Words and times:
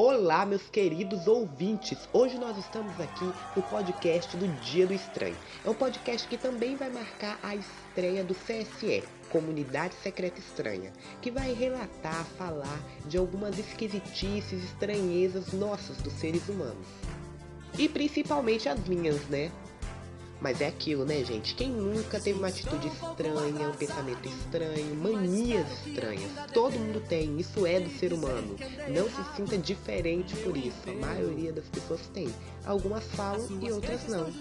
Olá, 0.00 0.46
meus 0.46 0.70
queridos 0.70 1.26
ouvintes! 1.26 2.08
Hoje 2.12 2.38
nós 2.38 2.56
estamos 2.56 2.92
aqui 3.00 3.24
no 3.56 3.62
podcast 3.64 4.36
do 4.36 4.46
Dia 4.60 4.86
do 4.86 4.94
Estranho. 4.94 5.34
É 5.64 5.68
um 5.68 5.74
podcast 5.74 6.28
que 6.28 6.38
também 6.38 6.76
vai 6.76 6.88
marcar 6.88 7.36
a 7.42 7.56
estreia 7.56 8.22
do 8.22 8.32
CSE, 8.32 9.02
Comunidade 9.28 9.96
Secreta 9.96 10.38
Estranha, 10.38 10.92
que 11.20 11.32
vai 11.32 11.52
relatar, 11.52 12.24
falar 12.38 12.80
de 13.06 13.18
algumas 13.18 13.58
esquisitices, 13.58 14.62
estranhezas 14.62 15.52
nossas 15.52 15.96
dos 15.96 16.12
seres 16.12 16.48
humanos. 16.48 16.86
E 17.76 17.88
principalmente 17.88 18.68
as 18.68 18.78
minhas, 18.86 19.20
né? 19.26 19.50
Mas 20.40 20.60
é 20.60 20.68
aquilo, 20.68 21.04
né, 21.04 21.24
gente? 21.24 21.54
Quem 21.54 21.70
nunca 21.70 22.20
teve 22.20 22.38
uma 22.38 22.48
atitude 22.48 22.86
estranha, 22.86 23.68
um 23.68 23.72
pensamento 23.72 24.28
estranho, 24.28 24.94
manias 24.94 25.66
estranhas? 25.84 26.30
Todo 26.52 26.78
mundo 26.78 27.00
tem, 27.00 27.38
isso 27.38 27.66
é 27.66 27.80
do 27.80 27.90
ser 27.98 28.12
humano. 28.12 28.56
Não 28.88 29.08
se 29.08 29.36
sinta 29.36 29.58
diferente 29.58 30.36
por 30.36 30.56
isso. 30.56 30.78
A 30.86 31.06
maioria 31.06 31.52
das 31.52 31.64
pessoas 31.64 32.06
tem. 32.14 32.32
Algumas 32.64 33.04
falam 33.04 33.46
e 33.60 33.72
outras 33.72 34.06
não. 34.06 34.32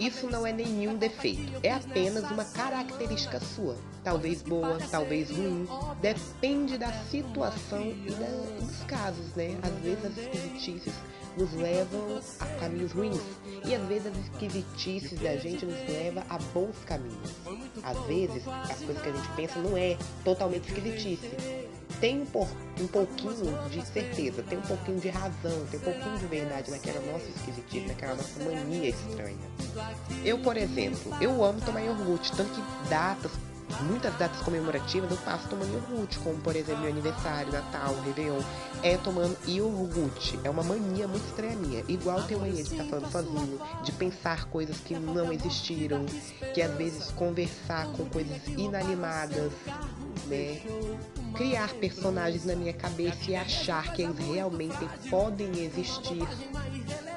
Isso 0.00 0.28
não 0.28 0.44
é 0.46 0.52
nenhum 0.52 0.96
defeito, 0.96 1.52
é 1.62 1.72
apenas 1.72 2.28
uma 2.30 2.44
característica 2.44 3.38
sua. 3.38 3.76
Talvez 4.02 4.42
boa, 4.42 4.78
talvez 4.90 5.30
ruim. 5.30 5.66
Depende 6.00 6.76
da 6.76 6.92
situação 7.04 7.82
e 7.82 8.10
da, 8.10 8.64
dos 8.64 8.84
casos, 8.84 9.26
né? 9.36 9.56
Às 9.62 9.82
vezes 9.82 10.04
as 10.04 10.18
esquisitices 10.18 10.94
nos 11.36 11.52
levam 11.54 12.20
a 12.40 12.46
caminhos 12.60 12.92
ruins. 12.92 13.20
E 13.66 13.74
às 13.74 13.82
vezes 13.86 14.06
as 14.06 14.16
esquisitices 14.18 15.18
da 15.20 15.36
gente 15.36 15.64
nos 15.64 15.78
leva 15.88 16.24
a 16.28 16.38
bons 16.52 16.76
caminhos. 16.86 17.30
Às 17.82 17.98
vezes 18.06 18.46
as 18.46 18.78
coisas 18.78 19.02
que 19.02 19.08
a 19.08 19.12
gente 19.12 19.28
pensa 19.36 19.58
não 19.60 19.76
é 19.76 19.96
totalmente 20.24 20.68
esquisitice. 20.68 21.30
Tem 22.00 22.20
um, 22.20 22.26
por, 22.26 22.48
um 22.80 22.86
pouquinho 22.86 23.68
de 23.70 23.86
certeza, 23.86 24.42
tem 24.42 24.58
um 24.58 24.62
pouquinho 24.62 25.00
de 25.00 25.08
razão, 25.08 25.64
tem 25.70 25.80
um 25.80 25.82
pouquinho 25.82 26.18
de 26.18 26.26
verdade 26.26 26.70
naquela 26.70 27.00
nossa 27.12 27.26
esquisitice, 27.28 27.86
naquela 27.86 28.14
nossa 28.14 28.42
mania 28.44 28.90
estranha. 28.90 29.38
Eu, 30.24 30.38
por 30.38 30.56
exemplo, 30.56 31.12
eu 31.20 31.42
amo 31.44 31.60
tomar 31.60 31.80
iogurte, 31.80 32.32
tanto 32.36 32.50
que 32.52 32.88
datas 32.90 33.32
muitas 33.82 34.14
datas 34.16 34.40
comemorativas 34.40 35.10
eu 35.10 35.16
passo 35.18 35.48
tomando 35.48 35.72
iogurte, 35.72 36.18
como 36.18 36.38
por 36.40 36.54
exemplo 36.56 36.82
meu 36.82 36.90
aniversário, 36.90 37.52
Natal, 37.52 37.94
Réveillon, 38.04 38.40
é 38.82 38.96
tomando 38.96 39.36
iogurte. 39.46 40.38
É 40.44 40.50
uma 40.50 40.62
mania 40.62 41.06
muito 41.08 41.26
estranha 41.26 41.56
minha. 41.56 41.84
Igual 41.88 42.22
ter 42.22 42.36
mania 42.36 42.62
de 42.62 42.70
ficar 42.70 42.84
falando 42.84 43.10
sozinho, 43.10 43.60
de 43.82 43.92
pensar 43.92 44.44
coisas 44.46 44.76
que 44.78 44.94
não 44.94 45.32
existiram, 45.32 46.04
que 46.52 46.62
às 46.62 46.74
vezes 46.76 47.10
conversar 47.12 47.86
com 47.92 48.04
coisas 48.06 48.46
inanimadas, 48.48 49.52
né? 50.26 50.60
Criar 51.34 51.74
personagens 51.74 52.44
na 52.44 52.54
minha 52.54 52.72
cabeça 52.72 53.30
e 53.30 53.36
achar 53.36 53.92
que 53.92 54.02
eles 54.02 54.18
realmente 54.18 54.78
podem 55.10 55.64
existir 55.64 56.26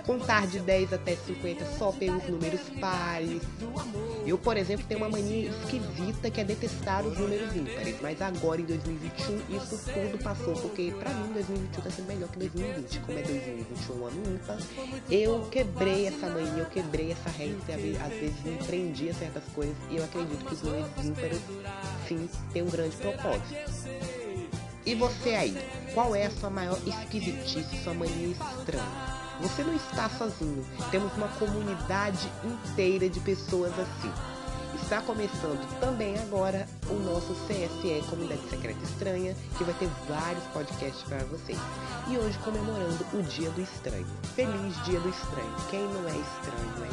contar 0.08 0.48
de 0.48 0.59
10 0.59 0.94
até 0.94 1.18
50 1.18 1.66
só 1.78 1.92
pelos 1.92 2.24
números 2.24 2.62
pares. 2.80 3.42
Eu, 4.26 4.38
por 4.38 4.56
exemplo, 4.56 4.86
tenho 4.88 5.02
uma 5.02 5.09
mania 5.09 5.50
esquisita 5.50 6.32
que 6.32 6.40
é 6.40 6.44
detestar 6.46 7.06
os 7.06 7.18
números 7.18 7.54
ímpares, 7.54 7.96
mas 8.02 8.22
agora 8.22 8.62
em 8.62 8.66
2021 8.66 9.58
isso 9.58 9.78
tudo 9.86 10.24
passou, 10.24 10.54
porque 10.54 10.94
pra 10.98 11.14
mim 11.14 11.34
2021 11.34 11.84
tá 11.84 11.90
sendo 11.92 12.08
melhor 12.08 12.30
que 12.30 12.40
2020. 12.40 13.00
Como 13.00 13.20
é 13.20 13.22
2021 13.22 13.96
um 13.96 14.06
ano 14.06 14.34
ímpar, 14.34 14.58
eu 15.12 15.48
quebrei 15.52 16.08
essa 16.08 16.28
mania, 16.28 16.64
eu 16.64 16.66
quebrei 16.68 17.12
essa 17.12 17.30
regra, 17.30 17.58
às 18.06 18.14
vezes 18.14 18.44
me 18.44 18.58
prendi 18.66 19.09
a 19.09 19.14
certas 19.14 19.44
coisas 19.54 19.76
e 19.90 19.98
eu 19.98 20.04
acredito 20.04 20.46
que 20.46 20.54
os 20.54 20.62
números 20.62 20.90
ímpares 21.04 21.42
sim 22.08 22.30
têm 22.54 22.64
um 22.64 22.70
grande 22.70 22.96
propósito. 22.96 24.06
E 24.88 24.96
você 24.96 25.32
aí, 25.32 25.54
qual 25.94 26.16
é 26.16 26.28
a 26.28 26.32
sua 26.32 26.50
maior 26.50 26.80
esquisitice, 26.88 27.84
sua 27.84 27.94
mania 27.94 28.30
estranha? 28.30 28.86
Você 29.42 29.62
não 29.62 29.76
está 29.76 30.08
sozinho. 30.08 30.66
Temos 30.90 31.12
uma 31.18 31.28
comunidade 31.28 32.32
inteira 32.42 33.10
de 33.10 33.20
pessoas 33.20 33.74
assim. 33.78 34.10
Está 34.82 35.02
começando 35.02 35.68
também 35.81 36.18
agora 36.20 36.66
o 36.90 36.94
nosso 36.94 37.34
CSE 37.34 38.02
Comunidade 38.09 38.50
Secreta 38.50 38.81
Estranha, 38.81 39.36
que 39.58 39.66
vai 39.66 39.74
ter 39.74 39.90
vários 40.08 40.46
podcasts 40.53 41.03
para 41.03 41.26
vocês. 41.26 41.59
E 42.08 42.18
hoje 42.18 42.38
comemorando 42.38 43.06
o 43.14 43.22
Dia 43.24 43.50
do 43.50 43.59
Estranho. 43.59 44.08
Feliz 44.36 44.86
Dia 44.86 45.02
do 45.02 45.09
Estranho. 45.09 45.56
Quem 45.70 45.81
não 45.81 46.08
é 46.08 46.16
estranho? 46.16 46.87